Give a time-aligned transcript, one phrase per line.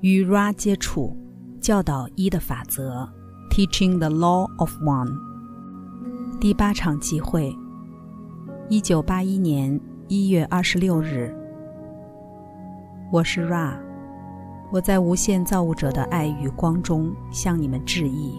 [0.00, 1.14] 与 Ra 接触，
[1.60, 3.06] 教导一的法则
[3.50, 5.14] ，Teaching the Law of One。
[6.40, 7.54] 第八场集会，
[8.70, 9.78] 一九八一年
[10.08, 11.36] 一月二十六日。
[13.12, 13.74] 我是 Ra，
[14.72, 18.32] 我在无限造物者的爱与光中向你们致意。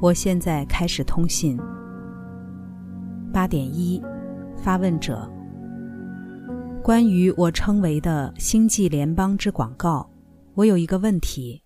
[0.00, 1.58] 我现在开始通信。
[3.32, 4.00] 八点一，
[4.56, 5.28] 发问者，
[6.80, 10.08] 关于我称为的星际联邦之广告。
[10.56, 11.64] 我有一个问题，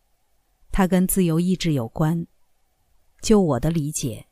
[0.72, 2.26] 它跟自由意志有关。
[3.22, 4.26] 就我的理解，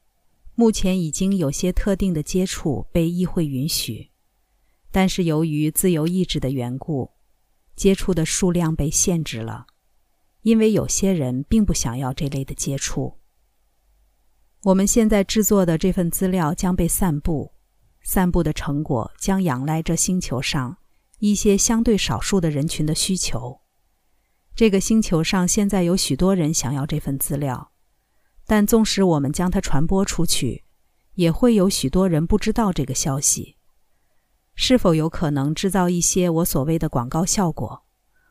[0.57, 4.11] 目前已经有些特定的接触被议会允许，
[4.91, 7.13] 但是由于自由意志的缘故，
[7.77, 9.67] 接触的数量被限制了，
[10.43, 13.19] 因为有些人并不想要这类的接触。
[14.65, 17.53] 我们现在制作的这份资料将被散布，
[18.03, 20.79] 散布的成果将仰赖这星球上
[21.21, 23.61] 一些相对少数的人群的需求。
[24.59, 27.71] 这个星球上现在有许多人想要这份资料，
[28.45, 30.65] 但纵使我们将它传播出去，
[31.15, 33.55] 也会有许多人不知道这个消息。
[34.57, 37.85] 是否有可能制造一些我所谓的广告效果，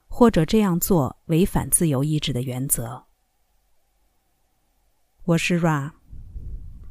[0.08, 3.06] 或者这样做违反自由意志的原则？
[5.24, 5.92] 我是 Ra，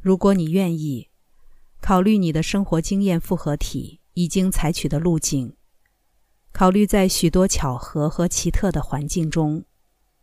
[0.01, 1.11] 如果你愿意，
[1.83, 5.55] 考虑你的生活经验复合体已经采取的路径。
[6.57, 9.63] 考虑在许多巧合和奇特的环境中，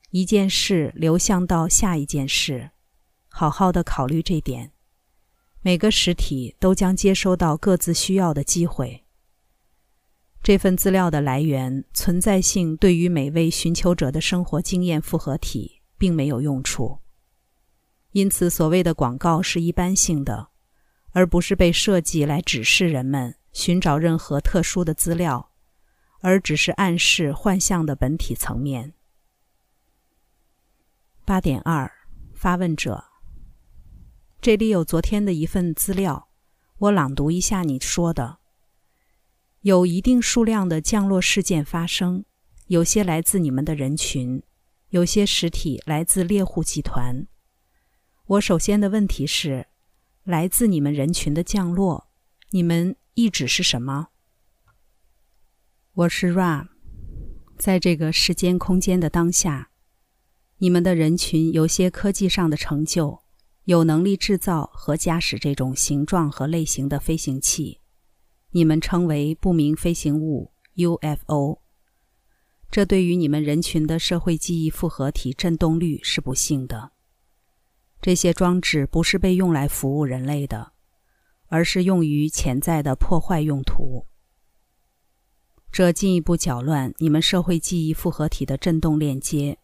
[0.10, 2.72] 一件事流向到下一件事，
[3.28, 4.72] 好好的考虑这点。
[5.62, 9.04] 每个实体都将接收到各自需要的机会。
[10.42, 16.98] 这份资料的来源存在性对于每位寻求者的生活经验复合体并没有用处，
[18.14, 20.48] 因此所谓的广告是一般性的，
[21.12, 25.52] 而不是被设计来指示人们寻找任何特殊的资料。
[26.24, 28.94] 而只是暗示幻象的本体层面。
[31.26, 31.92] 八点二，
[32.34, 33.04] 发问者，
[34.40, 36.30] 这里有昨天的一份资料，
[36.78, 38.38] 我朗读一下你说的：
[39.62, 42.24] 有一定数量的降落事件发生，
[42.68, 44.42] 有些来自你们的人群，
[44.92, 47.28] 有些实体来自猎户集团。
[48.28, 49.68] 我首先的问题是，
[50.24, 52.08] 来自你们人群的降落，
[52.52, 54.08] 你们意指是什么？
[55.96, 56.70] 我是 Ram，
[57.56, 59.70] 在这个时间空间的当下，
[60.58, 63.20] 你们的人群有些科技上的成就，
[63.66, 67.80] 有能力制造和驾驶这种形状和类型的飞行器，
[68.54, 71.60] 你们称为不明飞行物 UFO。
[72.72, 76.94] 这对于你们人群的社会记忆复合体振动率是不幸的。
[78.02, 80.72] 这些装置不是被用来服务人类的，
[81.50, 84.08] 而是用于潜在的破坏用途。
[85.74, 89.58] 这进一步搅乱你们社会记忆复合体的振动链接，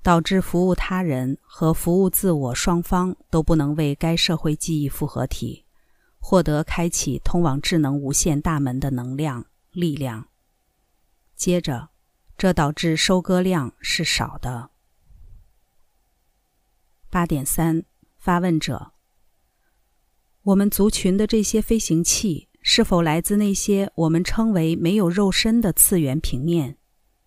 [0.00, 5.64] 导致服务他人和服务自我双方都不能为该社会记忆复合体
[6.20, 10.28] 获得开启通往智能无限大门的能量力量。
[11.34, 11.88] 接着，
[12.38, 14.70] 这导致收割量是少的。
[17.10, 17.82] 八点三，
[18.16, 18.92] 发问者：
[20.42, 22.48] 我们族群的这些飞行器。
[22.66, 26.78] 是否来自那些我们称为没有肉身的次元平面？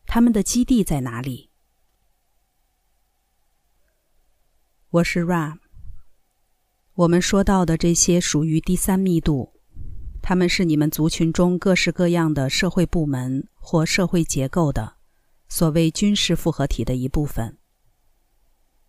[0.08, 1.52] 他们的基地在哪里？
[4.90, 5.60] 我是 Ra。
[6.96, 9.54] 我们说到的这些属于第三密度，
[10.24, 14.96] 他们是你们族群中各式各样的社会部门或社会结构的
[15.48, 17.60] 所谓军事复合体的一部分。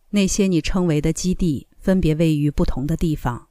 [0.09, 3.48] 那些你称为的基地，分别位于不同的地方，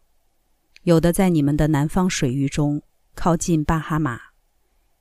[0.87, 2.81] 有的在你们的南方水域中。
[3.13, 4.21] 靠近巴哈马，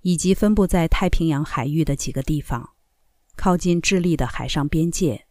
[0.01, 2.71] 以及分布在太平洋海域的几个地方，
[3.37, 5.27] 靠近智利的海上边界。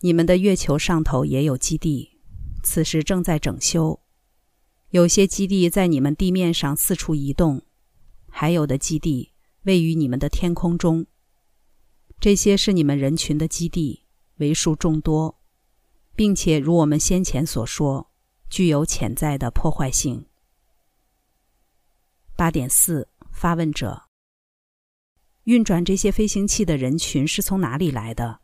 [0.00, 2.18] 你们的月球上头也有基地，
[2.62, 4.00] 此时正在整修。
[4.90, 7.62] 有些基地在你们地面上四处移动，
[8.28, 9.32] 还有的基地
[9.62, 11.06] 位于你们的天空中。
[12.20, 14.02] 这些是你们人群的基地，
[14.36, 15.40] 为数众多，
[16.14, 18.11] 并且如我们先前所说，
[18.52, 20.26] 具有潜在的破坏性。
[22.36, 24.10] 八点四，发问者：
[25.44, 28.42] 运转这些飞行器的人群是从哪里来的？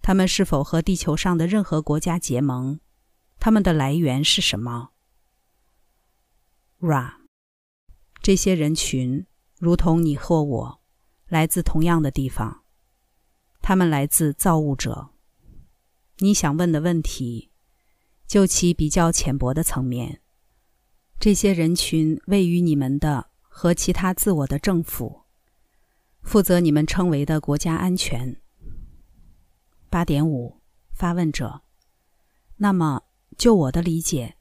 [0.00, 2.78] 他们是否和地球上的任何国家结盟？
[3.40, 4.90] 他们的来源是什么
[6.78, 7.14] ？Ra，
[8.22, 9.26] 这些人群
[9.58, 10.80] 如同你或我，
[11.26, 12.62] 来自同样的地方。
[13.60, 15.10] 他们来自造物者。
[16.18, 17.49] 你想问的问题，
[18.30, 20.20] 就其比较浅薄的层面，
[21.18, 23.28] 这些人群位于你们的。
[23.52, 25.22] 和其他自我的政府
[26.22, 28.40] 负责你们称为的国家安全，
[29.90, 30.62] 八点五，
[30.92, 31.62] 发问者。
[32.58, 33.02] 那么，
[33.36, 34.36] 就我的理解，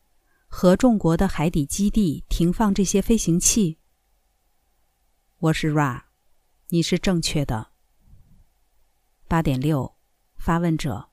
[0.47, 3.79] 合众国的海底基地停放这些飞行器。
[5.39, 6.03] 我是 Ra，
[6.67, 7.71] 你是正确的。
[9.27, 9.95] 八点六，
[10.37, 11.08] 发问者。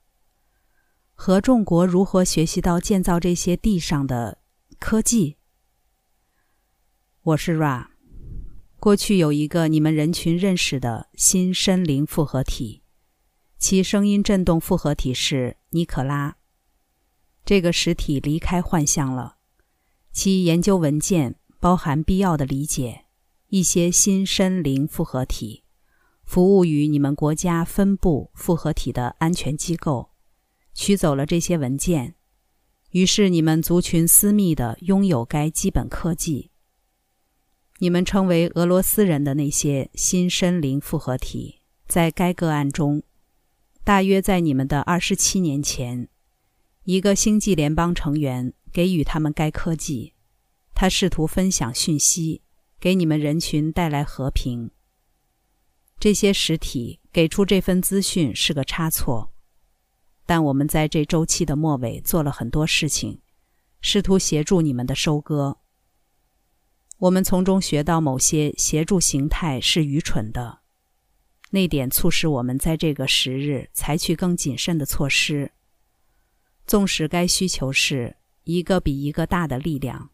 [1.19, 4.37] 合众国如何学习到建造这些地上的
[4.79, 5.35] 科技？
[7.23, 7.87] 我是 Ra。
[8.79, 12.83] 过去有一个你们人群认识的新森灵复合体，
[13.57, 16.37] 其声音振动复合体是尼可拉。
[17.43, 19.37] 这个实体离开幻象了，
[20.11, 23.05] 其研究文件包含必要的理解。
[23.47, 25.63] 一些新森灵复合体
[26.23, 30.11] 服务于你们国家分部复合体的安全机构，
[30.77, 32.13] 取走了这些文件，
[32.91, 36.51] 于是你们族群私密的拥有该基本科技。
[37.79, 43.01] 你们称为俄罗斯人的那些新森灵复合体，在该个案中，
[43.83, 46.09] 大约在你们的二十七年前，
[46.83, 50.13] 一个星际联邦成员给予他们该科技。
[50.75, 52.43] 他试图分享讯息，
[52.79, 54.69] 给你们人群带来和平。
[55.99, 59.33] 这些实体给出这份资讯是个差错，
[60.27, 63.21] 但我们在这周期的末尾做了很多事情，
[63.81, 65.57] 试图协助你们的收割。
[66.97, 70.59] 我们从中学到某些协助形态是愚蠢的，
[71.51, 75.53] 那点促使我们在这个时日采取更谨慎的措施。
[76.65, 80.09] 纵使该需求是一个比一个大的力量，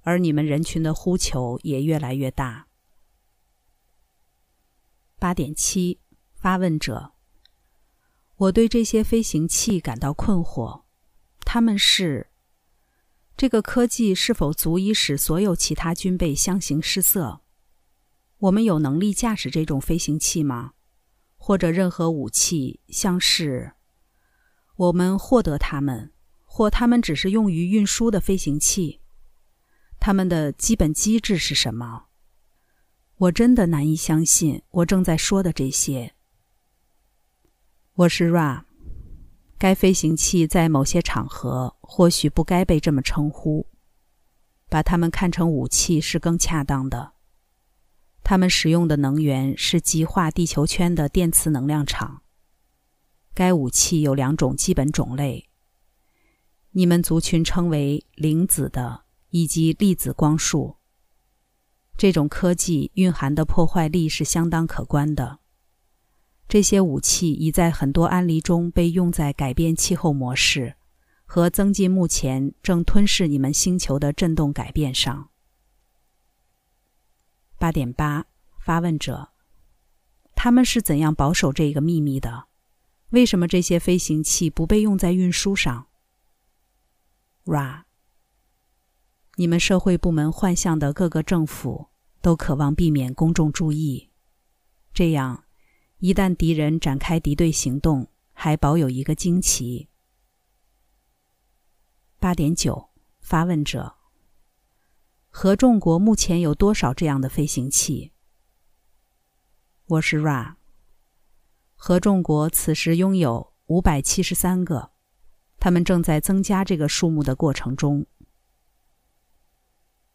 [0.00, 2.68] 而你们人群的呼求也越来越大。
[5.18, 6.00] 八点七，
[6.34, 7.12] 发问者：
[8.40, 10.84] 我对这些飞行器感到困惑，
[11.40, 12.28] 他们是。
[13.36, 17.42] 这个科技是否足以使所有其他军备相形失色？
[18.38, 20.72] 我们有能力驾驶这种飞行器吗？
[21.36, 23.72] 或者任何武器，像是
[24.76, 26.14] 我们获得它们，
[26.46, 29.00] 或它们只是用于运输的飞行器？
[29.98, 32.06] 它们的基本机制是什么？
[33.16, 36.14] 我真的难以相信我正在说的这些。
[38.00, 38.62] 我是 Ra。
[39.58, 43.66] 该飞行器在某些场合或许不该被这么称呼，
[44.70, 47.12] 把它们看成武器是更恰当的。
[48.22, 52.22] 它们使用的能源是极化地球圈的电磁能量场。
[53.34, 55.50] 该武器有两种基本种类，
[56.70, 60.76] 你们族群称为灵子的以及粒子光束。
[61.98, 65.39] 这种科技蕴含的破坏力是相当可观的。
[66.50, 70.74] 这些武器已在很多案例中被用在改变气候模式
[71.24, 75.30] 和增进目前正吞噬你们星球的震动改变上。
[77.56, 78.26] 八点八，
[78.58, 79.28] 发问者：
[80.34, 82.48] 他们是怎样保守这个秘密的？
[83.10, 85.86] 为什么这些飞行器不被用在运输上
[87.44, 87.82] ？Ra，
[89.36, 94.10] 你们社会部门幻象的各个政府都渴望避免公众注意，
[94.92, 95.44] 这样。
[96.00, 99.90] 一旦敌人展开敌对行动，还保有一个惊奇。
[102.18, 102.88] 八点九，
[103.20, 103.96] 发问者：
[105.28, 108.12] 合众国目前有多少这样的飞行器？
[109.88, 110.54] 我是 Ra。
[111.76, 114.92] 合众国此时拥有五百七十三个，
[115.58, 118.06] 他们正在增加这个数目的过程中。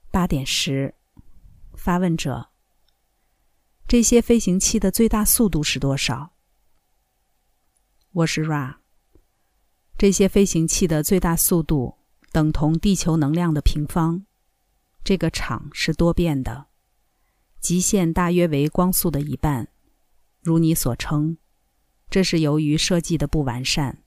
[0.09, 0.95] 八点十，
[1.75, 2.49] 发问者。
[3.87, 6.33] 这些飞行器的最大速度是多少？
[8.13, 8.77] 我是 Ra。
[9.95, 11.99] 这些飞行器的最大速度
[12.31, 14.25] 等同地球能量的平方。
[15.03, 16.65] 这个场是多变的，
[17.59, 19.67] 极限大约为光速的一半。
[20.41, 21.37] 如你所称，
[22.09, 24.01] 这是由于设计的不完善。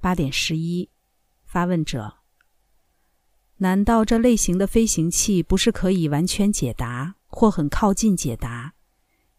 [0.00, 0.88] 八点十一，
[1.44, 2.14] 发问者：
[3.58, 7.16] 难道这类型的飞行器不是可以完全解答？
[7.32, 8.74] 或很靠近解答，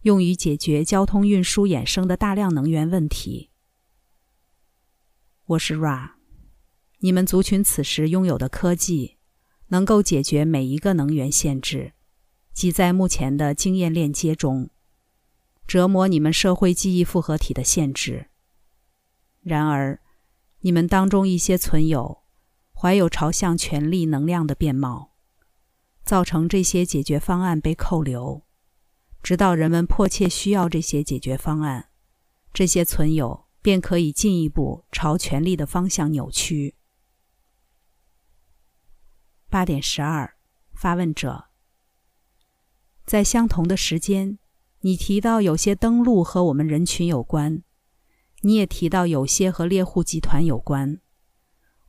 [0.02, 3.52] 用于解决交通运输衍生的大量能源问题。
[5.46, 6.14] 我是 Ra，
[7.00, 9.18] 你们族群此时拥有的科技，
[9.68, 11.94] 能够解决每一个能源限制，
[12.52, 14.72] 即在目前的经验链接中，
[15.68, 18.32] 折磨你们社会记忆复合体的限制。
[19.42, 20.02] 然而，
[20.62, 22.24] 你们当中一些存有，
[22.74, 25.13] 怀有朝向权力能量的面貌。
[26.04, 28.44] 造成这些解决方案被扣留，
[29.22, 31.90] 直到人们迫切需要这些解决方案，
[32.54, 36.76] 这些存有便可以进一步朝权力的方向扭曲。
[39.50, 40.36] 八点十二，
[40.74, 41.46] 发问者，
[43.06, 44.40] 在相同的时间，
[44.82, 47.64] 你提到有些登陆和我们人群有关，
[48.42, 51.00] 你也提到有些和猎户集团有关。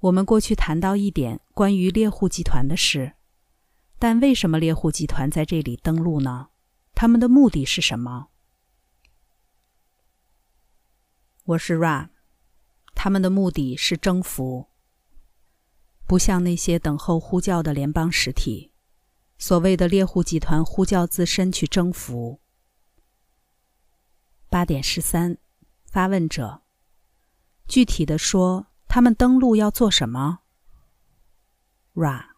[0.01, 3.15] 我们过去谈到一点关于猎户集团的事，
[4.05, 6.51] 但为什么猎户集团在这里登陆呢？
[6.95, 8.29] 他们的目的是什么？
[11.45, 12.11] 我是 Ra，
[12.95, 14.69] 他们的目的是征服，
[16.07, 18.73] 不像那些等候呼叫的联邦实体。
[19.39, 22.43] 所谓的猎户集团呼叫自身去征服。
[24.51, 25.39] 八点十三，
[25.87, 26.61] 发问者。
[27.67, 28.67] 具体的说。
[28.87, 30.41] 他们登陆要做什么
[31.95, 32.34] ？Ra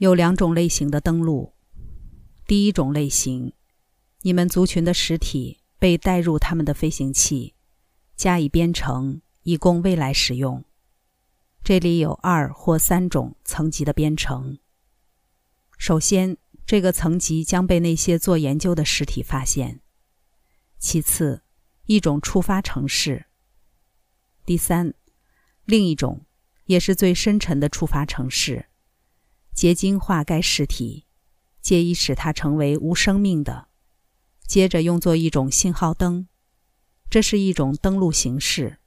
[0.00, 1.52] 有两种类型的登陆。
[2.46, 3.52] 第一种类型，
[4.22, 7.54] 你们族群的实体被带入他们的飞行器，
[8.16, 10.64] 加以编程，以供未来使用。
[11.62, 14.58] 这里有二或三种层级的编程。
[15.76, 19.80] 首先，这个层级将被那些做研究的实体发现；
[20.78, 21.42] 其次，
[21.84, 23.26] 一种触发城市；
[24.46, 24.94] 第三。
[25.66, 26.24] 另一种，
[26.64, 28.69] 也是最深沉的触发城市，
[29.60, 31.04] 结晶化该实体，
[31.60, 33.68] 借以使它成为无生命的。
[34.46, 36.28] 接着用作一种信号灯，
[37.10, 38.78] 这是一种登陆形式。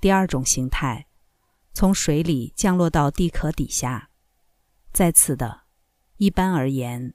[0.00, 1.08] 第二种形态，
[1.74, 4.08] 从水里降落到地壳底下。
[4.94, 5.64] 在此的，
[6.16, 7.12] 一般而言，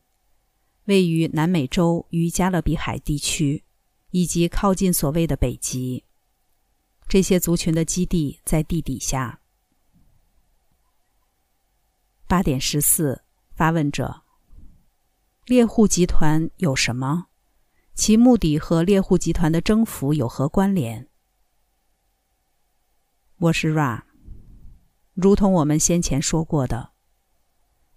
[0.86, 3.64] 位于南美洲与加勒比海地区，
[4.12, 6.04] 以及靠近所谓的北极。
[7.08, 9.40] 这些族群的基地在地底下。
[12.34, 13.22] 八点十四，
[13.54, 14.24] 发问者：
[15.46, 17.28] 猎户集团有什么？
[17.94, 21.08] 其目的和猎户集团的征服有何关联？
[23.38, 24.02] 我是 Ra，
[25.14, 26.94] 如同我们先前说过的，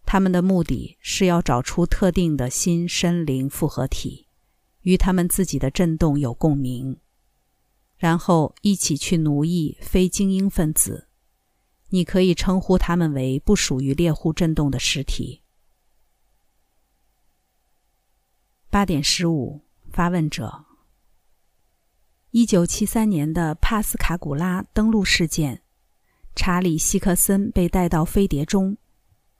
[0.05, 4.28] 他们的目的是要找出特定的新身灵复合体，
[4.83, 7.00] 与他们自己的振动有共鸣。
[7.97, 11.05] 然后一起去奴役非精英分子，
[11.88, 15.43] 你可以称呼他们为不属于猎户震动的实体。
[18.69, 20.64] 八点十五，发问者：
[22.31, 25.62] 一九七三年的帕斯卡古拉登陆事件，
[26.35, 28.76] 查理·希克森被带到飞碟中，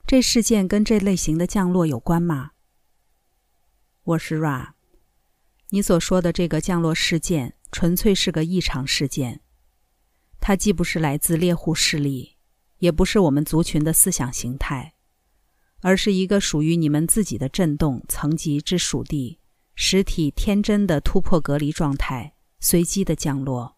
[0.05, 2.51] 这事件跟这类型的降落有关吗？
[4.03, 4.71] 我是 Ra，
[5.69, 7.55] 你所说的这个降落事件。
[7.69, 9.41] 纯粹是个异常事件，
[10.39, 12.36] 它既不是来自猎户势力，
[12.79, 14.93] 也不是我们族群的思想形态，
[15.81, 19.39] 而是一个属于你们自己的震动层级之属地
[19.75, 23.77] 实体天真的突破隔离状态随机的降落。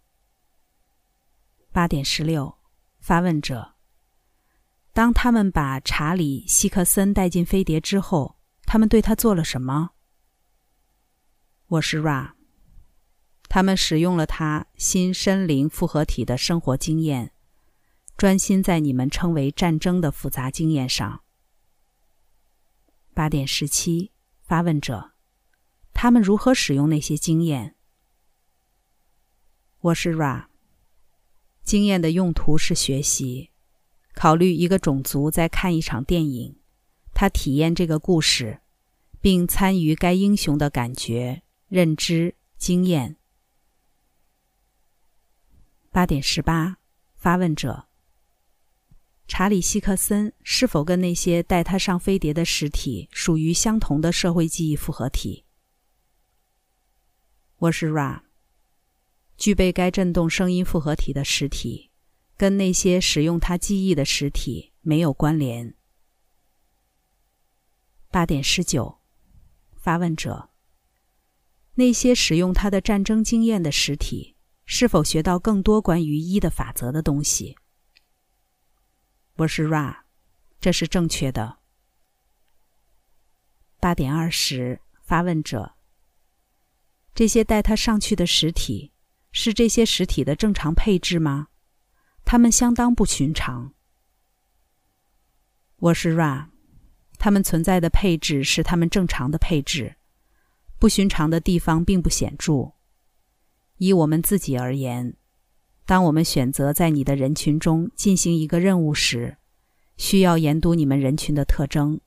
[1.71, 2.57] 八点十六，
[2.99, 3.75] 发问者：
[4.91, 9.91] 当他们把查理·希克森带进飞碟之后，他们对他做了什么？
[11.67, 12.31] 我是 Ra。
[13.47, 17.33] 他们使用了他新身灵复合体的生活经验，
[18.19, 21.23] 专心在你们称为战争的复杂经验上。
[23.13, 24.11] 八点十七，
[24.41, 25.13] 发问者：
[25.93, 27.77] 他们如何使用那些经验？
[29.79, 30.47] 我是 Ra。
[31.63, 33.51] 经验的用途是学习，
[34.13, 36.59] 考虑一个种族在看一场电影，
[37.13, 38.59] 他体验这个故事，
[39.21, 43.15] 并参与该英雄的感觉、认知、经验。
[45.89, 46.79] 八点十八，
[47.15, 47.85] 发问者：
[49.29, 55.45] 查理·希克森是否跟那些带他上飞碟的实体属于相同的社会记忆复合体？
[57.59, 58.21] 我是 Ra。
[59.37, 61.91] 具备该振动声音复合体的实体，
[62.35, 65.75] 跟那些使用它记忆的实体没有关联。
[68.09, 68.97] 八点十九，
[69.75, 70.49] 发问者：
[71.75, 74.35] 那些使用他的战争经验的实体。
[74.65, 77.55] 是否学到更多关于一的法则的东西？
[79.39, 79.99] 我是 Ra，
[80.59, 81.59] 这是正确的。
[83.79, 85.75] 八点二十，发问者：
[87.15, 88.91] 这些带他上去的实体
[89.31, 91.47] 是这些实体的正常配置吗？
[92.25, 93.73] 他们相当不寻常。
[95.77, 96.49] 我是 Ra，
[97.17, 99.95] 他们存在的配置是他们正常的配置，
[100.77, 102.73] 不寻常的地方并不显著。
[103.77, 105.15] 以我们自己而言，
[105.89, 109.37] 当我们选择在你的人群中进行一个任务时，
[109.97, 111.99] 需要研读你们人群的特征。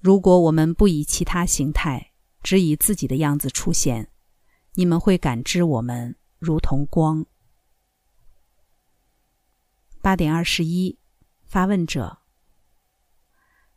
[0.00, 2.12] 如果我们不以其他形态，
[2.44, 4.08] 只以自己的样子出现，
[4.74, 7.26] 你们会感知我们如同光。
[10.00, 10.96] 八点二十一，
[11.44, 12.18] 发问者：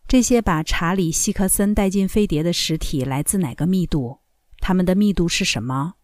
[0.07, 4.19] 这些把查理·希克森带进飞碟的实体来自哪个密度？
[4.59, 5.95] 它们的密度是什么？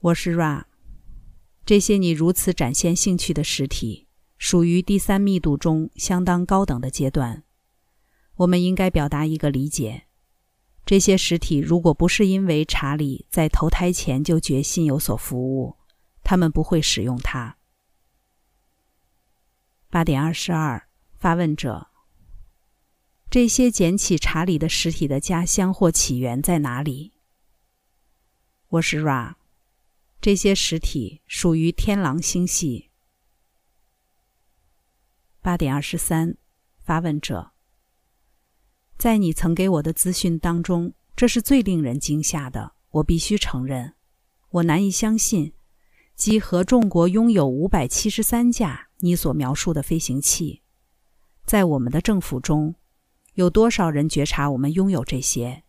[0.00, 0.64] 我是 Ra。
[1.64, 7.44] 这些你如此展现兴趣的实体，属于第三密度中相当高等的阶段。
[8.36, 10.06] 我们应该表达一个理解：
[10.84, 15.76] 这些实体如果不是因为查理在投胎前就决心有所服务，
[16.24, 17.56] 他们不会使用它。
[19.88, 21.88] 八点二十二，发问者：
[23.30, 27.12] 这些捡起查理的实体的家乡或起源在哪里？
[28.68, 29.41] 我是 Ra。
[30.22, 32.90] 这些实体属于天狼星系。
[35.40, 36.36] 八点二十三，
[36.78, 37.50] 发问者：
[38.96, 42.74] 在你曾给我的资讯当中，这是最令人惊吓的。
[42.90, 43.94] 我必须承认，
[44.50, 45.54] 我难以相信，
[46.14, 50.62] 即合众国拥有五百七十三架你所描述的飞行器。
[51.44, 52.76] 在我们的政府中，
[53.34, 55.64] 有多少人觉察我们拥有这些？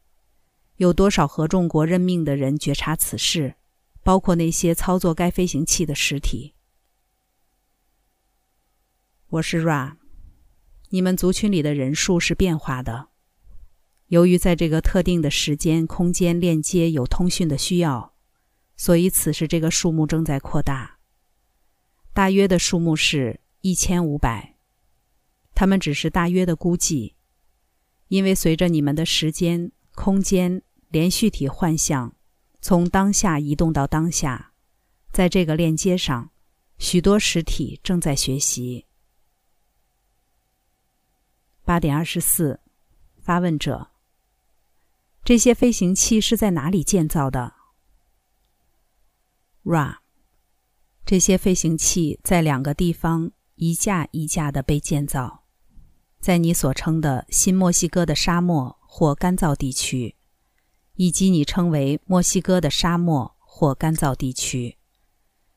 [0.76, 3.56] 有多少合众国任命的人觉察此事？
[4.04, 6.54] 包括那些操作该飞行器的实体。
[9.30, 9.96] 我是 Ra，
[10.90, 13.08] 你们族群里的人数是变化的，
[14.08, 18.14] 由于在这个特定的时间空间链接有通讯的需要，
[18.76, 21.00] 所以此时这个数目正在扩大。
[22.14, 24.58] 大约的数目是一千五百，
[25.56, 27.16] 他们只是大约的估计，
[28.10, 32.14] 因为随着你们的时间空间连续体幻象。
[32.64, 34.54] 从当下移动到当下，
[35.12, 36.32] 在这个链接上，
[36.78, 38.86] 许多实体正在学习。
[41.66, 42.62] 八点二十四，
[43.22, 43.90] 发问者：
[45.26, 47.54] 这些飞行器是在哪里建造的
[49.66, 49.98] ？Ra，
[51.06, 55.44] 这些飞行器在两个地方一架一架的被建造，
[56.22, 60.16] 在你所称的新墨西哥的沙漠或干燥地区。
[60.96, 64.78] 以及你称为墨西哥的沙漠或干燥地区，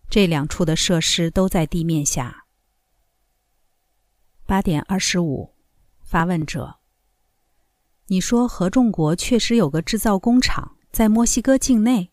[0.08, 2.46] 这两处的设施都在地面下。
[4.46, 5.54] 八点二十五，
[6.02, 6.76] 发问者：
[8.06, 12.12] 你说合众国确实有个制造工厂在墨西哥境内？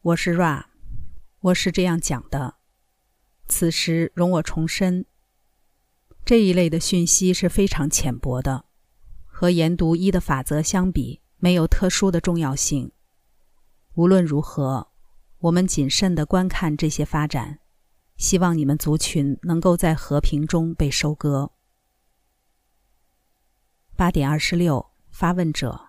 [0.00, 0.66] 我是 Ra，
[1.40, 2.56] 我是这样讲的。
[3.48, 5.04] 此时容我重申，
[6.24, 8.64] 这一类的讯息是非常浅薄的，
[9.26, 11.21] 和研读一的法则相比。
[11.42, 12.92] 没有特殊的重要性。
[13.94, 14.86] 无论如何，
[15.38, 17.58] 我们谨慎地观看这些发展，
[18.16, 21.50] 希望你们族群能够在和平中被收割。
[23.96, 25.88] 八点二十六，发问者：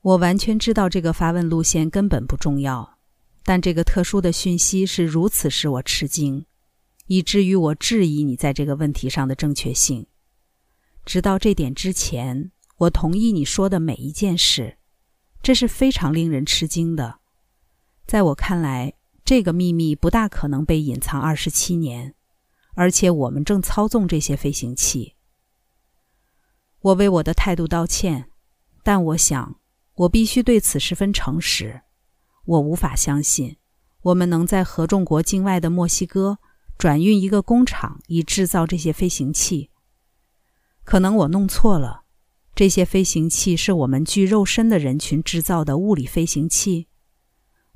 [0.00, 2.98] 我完全知道这个发问路线根本不重要，
[3.42, 6.46] 但这个特殊的讯息是如此使我吃惊，
[7.06, 10.06] 以至于我质疑你在这个问题上的正确性。
[11.04, 12.52] 直到这点之前。
[12.78, 14.78] 我同意你说的每一件事，
[15.42, 17.18] 这是非常令人吃惊的。
[18.06, 22.14] 在我看来，这个秘密不大可能被隐藏二十七年，
[22.74, 25.16] 而且我们正操纵这些飞行器。
[26.80, 28.30] 我为我的态度道歉，
[28.84, 29.56] 但我想
[29.94, 31.82] 我必须对此十分诚实。
[32.44, 33.56] 我无法相信
[34.02, 36.38] 我们能在合众国境外的墨西哥
[36.78, 39.70] 转运一个工厂以制造这些飞行器。
[40.84, 42.04] 可能我弄错了。
[42.58, 46.88] 这些飞行器是我们具肉身的人群制造的物理飞行器。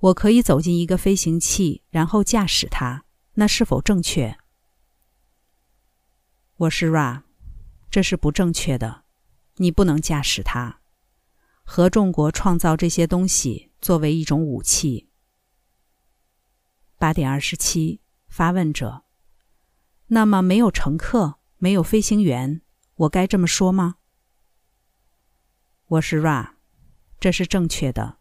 [0.01, 4.37] 我可以走进一个飞行器，然后驾驶它，那是否正确？
[6.57, 7.23] 我是 Ra，
[7.93, 9.05] 这是不正确的。
[9.59, 10.81] 你不能驾驶它。
[11.63, 15.11] 合众国创造这些东西作为一种武器。
[16.99, 19.05] 八点二十七，发问者：
[20.09, 22.63] 那么没有乘客，没有飞行员，
[22.97, 23.99] 我该这么说吗？
[25.93, 26.53] 我是 Ra，
[27.21, 28.17] 这是正确的。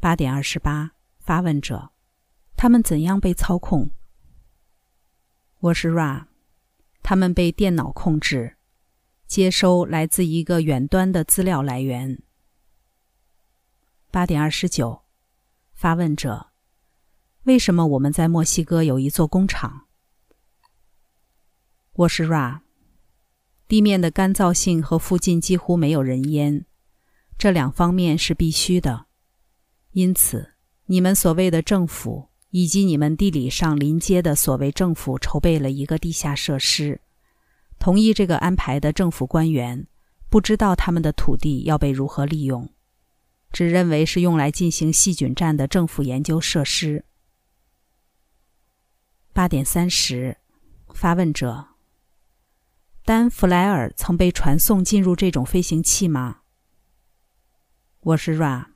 [0.00, 1.90] 八点二十八，发问者：
[2.56, 3.90] 他们怎样被操控？
[5.58, 6.24] 我是 Ra，
[7.02, 8.56] 他们被电脑控制，
[9.26, 12.22] 接收来自一个远端的资料来源。
[14.10, 15.02] 八点二十九，
[15.74, 16.46] 发问者：
[17.42, 19.86] 为什么我们在墨西哥有一座工厂？
[21.92, 22.62] 我是 Ra。
[23.70, 26.64] 地面的干燥性和附近几乎没有人烟，
[27.38, 29.06] 这两方面是必须的。
[29.92, 30.54] 因此，
[30.86, 37.00] 你们所谓的政府以及你们地理上临街的所谓政府筹备了一个地下设施。
[37.78, 39.86] 同意这个安排的政府官员
[40.28, 42.68] 不知道他们的土地要被如何利用，
[43.52, 47.04] 只认为是用来进行细菌战的政府研究设施。
[49.32, 50.38] 八点三十，
[50.92, 51.69] 发问者。
[53.04, 56.40] 丹·弗莱尔曾被传送进入这种飞行器吗？
[58.00, 58.66] 我是 Ra。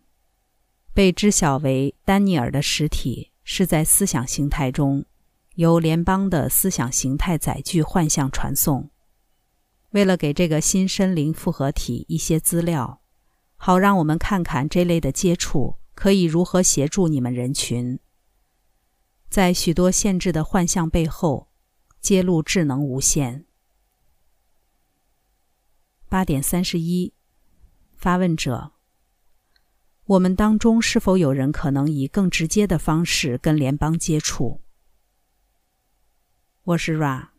[0.92, 5.04] 被知晓为丹尼尔的实体是在思想形态中，
[5.56, 8.90] 由联邦的思想形态载具幻象传送。
[9.90, 13.02] 为了给这个新身灵复合体一些资料，
[13.56, 18.00] 好让我们看看这类的接触可以如何协助你们人群。
[19.28, 21.48] 在许多限制的幻象背后，
[22.00, 23.44] 揭露智能无限。
[26.14, 27.12] 八点三十一，
[27.96, 28.70] 发问者：
[30.04, 34.60] 我们当中是否有人可能以更直接的方式跟联邦接触？
[36.62, 37.30] 我是 Ra。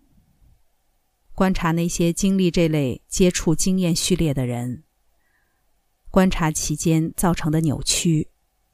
[1.33, 4.83] 观察那些经历这类接触经验序列的人，
[6.11, 8.29] 观察期间造成的扭曲。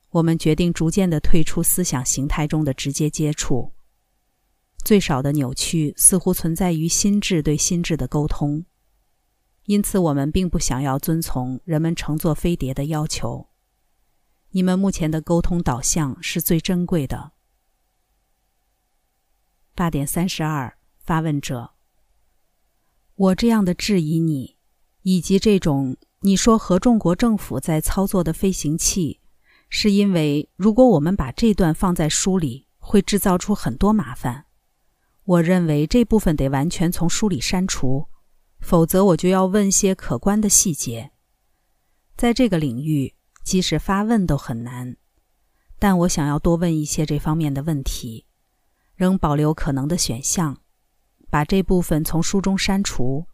[0.09, 3.71] 我们决定逐渐的退出思想形态中的直接接触。
[4.83, 8.65] 最少的扭曲似乎存在于心智对心智的沟通，
[9.65, 13.47] 因此我们并不想要遵从人们乘坐飞碟的要求。
[14.52, 17.32] 你们目前的沟通导向是最珍贵的。
[19.74, 21.71] 八点三十二，发问者：
[23.15, 24.58] 我这样的质疑你，
[25.04, 29.21] 以及这种你说合众国政府在操作的飞行器。
[29.74, 34.47] 是因为如果我们把这段放在书里，会制造出很多麻烦。
[35.24, 38.08] 我认为这部分得完全从书里删除，
[38.62, 41.12] 否则我就要问些可观的细节。
[42.15, 44.95] 在这个领域，即使发问都很难。
[45.78, 48.28] 但我想要多问一些这方面的问题，
[48.93, 50.62] 仍保留可能的选项，
[51.32, 53.26] 把这部分从书中删除。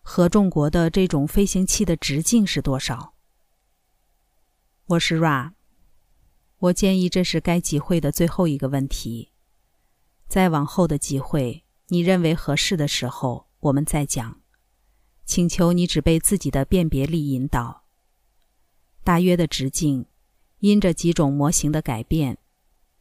[0.00, 3.14] 合众国的这种飞行器的直径是多少？
[4.86, 5.52] 我是 Ra，
[6.58, 9.32] 我建议这是该集会的最后一个问题。
[10.28, 14.43] 在往后的集会，你认为合适的时候，我们再讲。
[15.24, 17.84] 请求你只被自己的辨别力引导。
[19.02, 20.06] 大约的直径，
[20.60, 22.38] 因着几种模型的改变，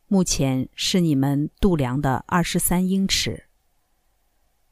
[0.07, 3.45] 目前是你们度量的二十三英尺。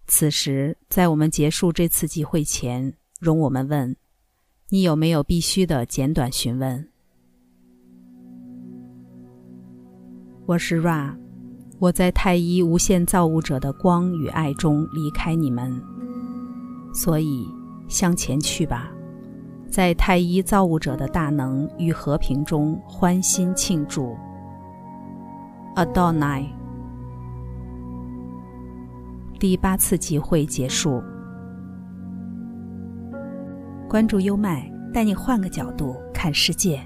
[0.08, 3.96] 此时，在我们结束这次集会前，容我们问：
[4.70, 6.90] 你有没有必须的简短询问？
[10.46, 11.16] 我是 Ra，
[11.80, 15.82] 我在太一无限造物者的光与爱中离开你们，
[16.94, 17.48] 所以
[17.88, 18.92] 向前去吧，
[19.70, 24.16] 在太一造物者的大能与和平中欢欣庆祝。
[25.76, 26.46] Adonai，
[29.40, 31.02] 第八次集会结束。
[33.88, 36.86] 关注优麦，带你换个角度看世界。